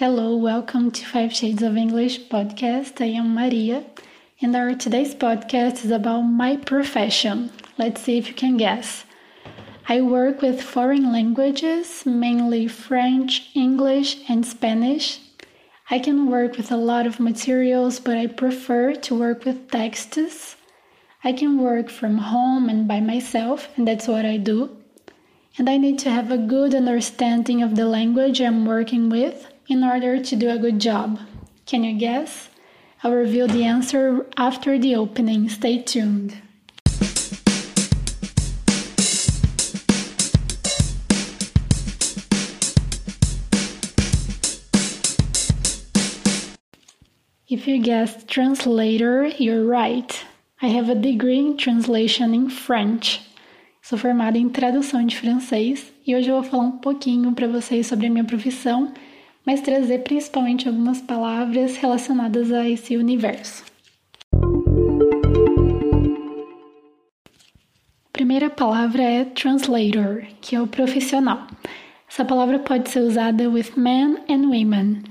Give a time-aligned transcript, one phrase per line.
[0.00, 3.02] Hello, welcome to Five Shades of English podcast.
[3.02, 3.84] I am Maria,
[4.40, 7.52] and our today's podcast is about my profession.
[7.76, 9.04] Let's see if you can guess.
[9.90, 15.20] I work with foreign languages, mainly French, English, and Spanish.
[15.90, 20.56] I can work with a lot of materials, but I prefer to work with texts.
[21.22, 24.78] I can work from home and by myself, and that's what I do.
[25.58, 29.84] And I need to have a good understanding of the language I'm working with in
[29.84, 31.20] order to do a good job.
[31.64, 32.48] Can you guess?
[33.04, 35.48] I'll reveal the answer after the opening.
[35.48, 36.36] Stay tuned.
[47.48, 50.24] If you guessed translator, you're right.
[50.60, 53.20] I have a degree in translation in French.
[53.82, 57.86] Sou formada em tradução de francês e hoje eu vou falar um pouquinho para vocês
[57.86, 58.92] sobre a minha profissão
[59.46, 63.64] mas trazer principalmente algumas palavras relacionadas a esse universo.
[68.08, 71.46] A primeira palavra é translator, que é o profissional.
[72.08, 75.02] Essa palavra pode ser usada with men and women.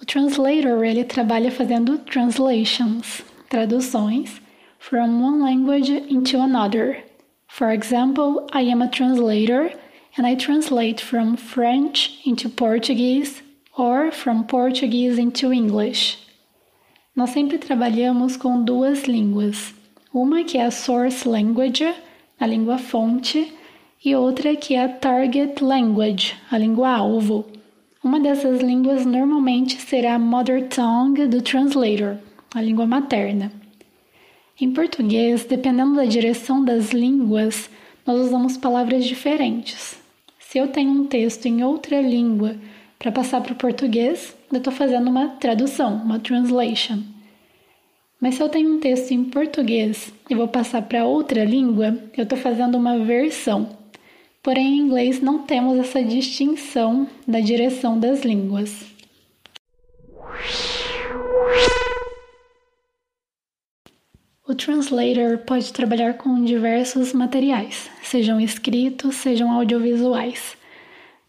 [0.00, 4.40] O translator ele trabalha fazendo translations, traduções
[4.78, 7.04] from one language into another.
[7.46, 9.70] For example, I am a translator
[10.16, 13.42] and I translate from French into Portuguese
[13.80, 16.18] or from Portuguese into English.
[17.16, 19.74] Nós sempre trabalhamos com duas línguas,
[20.12, 21.94] uma que é a source language,
[22.38, 23.52] a língua fonte,
[24.04, 27.46] e outra que é a target language, a língua alvo.
[28.04, 32.18] Uma dessas línguas normalmente será a mother tongue do translator,
[32.54, 33.50] a língua materna.
[34.60, 37.70] Em português, dependendo da direção das línguas,
[38.06, 39.98] nós usamos palavras diferentes.
[40.38, 42.56] Se eu tenho um texto em outra língua
[43.00, 47.02] para passar para o português, eu estou fazendo uma tradução, uma translation.
[48.20, 52.24] Mas se eu tenho um texto em português e vou passar para outra língua, eu
[52.24, 53.70] estou fazendo uma versão.
[54.42, 58.84] Porém, em inglês não temos essa distinção da direção das línguas.
[64.46, 70.59] O translator pode trabalhar com diversos materiais, sejam escritos, sejam audiovisuais.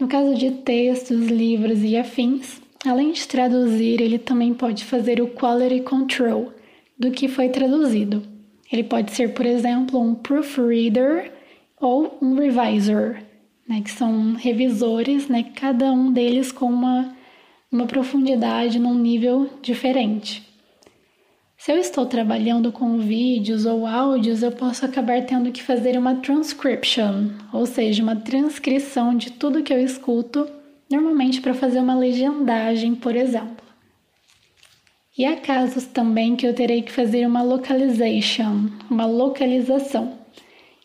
[0.00, 5.28] No caso de textos, livros e afins, além de traduzir, ele também pode fazer o
[5.28, 6.54] quality control
[6.98, 8.22] do que foi traduzido.
[8.72, 11.30] Ele pode ser, por exemplo, um proofreader
[11.78, 13.16] ou um revisor,
[13.68, 17.14] né, que são revisores, né, cada um deles com uma,
[17.70, 20.49] uma profundidade num nível diferente.
[21.60, 26.14] Se eu estou trabalhando com vídeos ou áudios, eu posso acabar tendo que fazer uma
[26.14, 30.48] transcription, ou seja, uma transcrição de tudo que eu escuto,
[30.90, 33.62] normalmente para fazer uma legendagem, por exemplo.
[35.18, 40.14] E há casos também que eu terei que fazer uma localization, uma localização.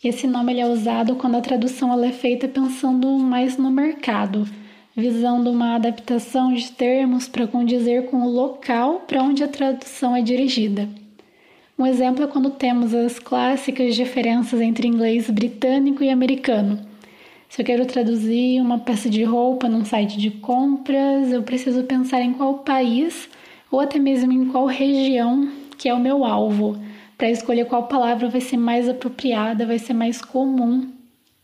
[0.04, 4.46] Esse nome ele é usado quando a tradução ela é feita pensando mais no mercado
[4.96, 10.22] visando uma adaptação de termos para condizer com o local para onde a tradução é
[10.22, 10.88] dirigida.
[11.78, 16.80] Um exemplo é quando temos as clássicas diferenças entre inglês britânico e americano.
[17.50, 22.22] Se eu quero traduzir uma peça de roupa num site de compras, eu preciso pensar
[22.22, 23.28] em qual país
[23.70, 26.80] ou até mesmo em qual região que é o meu alvo,
[27.18, 30.90] para escolher qual palavra vai ser mais apropriada, vai ser mais comum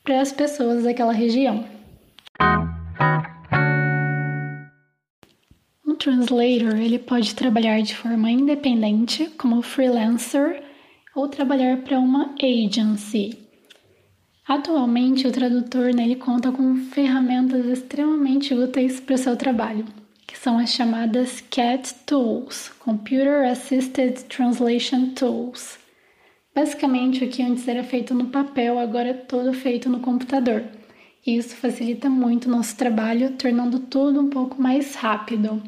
[0.04, 1.66] para as pessoas daquela região.
[6.22, 10.64] Translator ele pode trabalhar de forma independente, como freelancer,
[11.16, 13.38] ou trabalhar para uma agency.
[14.48, 19.86] Atualmente, o tradutor né, ele conta com ferramentas extremamente úteis para o seu trabalho,
[20.28, 25.80] que são as chamadas CAT Tools, Computer Assisted Translation Tools.
[26.54, 30.64] Basicamente, o que antes era feito no papel, agora é todo feito no computador.
[31.26, 35.62] E isso facilita muito o nosso trabalho, tornando tudo um pouco mais rápido.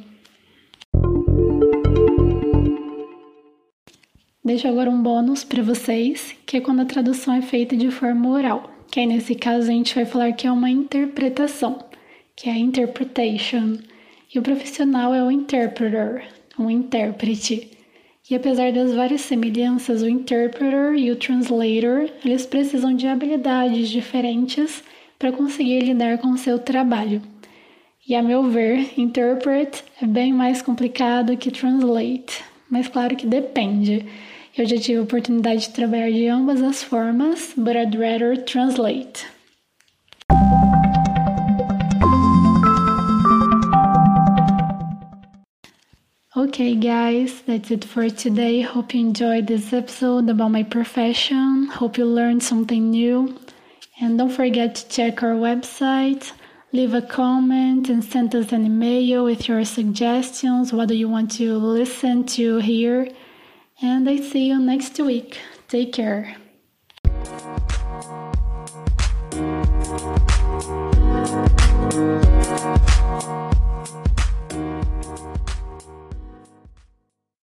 [4.45, 8.27] Deixo agora um bônus para vocês, que é quando a tradução é feita de forma
[8.27, 11.79] oral, que aí nesse caso a gente vai falar que é uma interpretação,
[12.35, 13.77] que é a interpretation,
[14.35, 16.25] e o profissional é o interpreter,
[16.59, 17.71] um intérprete.
[18.29, 24.83] E apesar das várias semelhanças, o interpreter e o translator, eles precisam de habilidades diferentes
[25.17, 27.21] para conseguir lidar com o seu trabalho.
[28.05, 34.05] E a meu ver, interpret é bem mais complicado que translate, mas claro que depende.
[34.55, 39.25] Eu já tive a oportunidade de trabalhar de ambas as formas, but I'd rather translate.
[46.37, 48.61] Okay, guys, that's it for today.
[48.61, 51.67] Hope you enjoyed this episode about my profession.
[51.73, 53.35] Hope you learned something new.
[53.99, 56.31] And don't forget to check our website,
[56.71, 60.71] leave a comment, and send us an email with your suggestions.
[60.71, 63.07] What do you want to listen to here?
[63.83, 65.39] And I see you next week.
[65.67, 66.37] Take care.